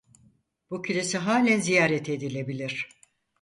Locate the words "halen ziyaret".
1.17-2.09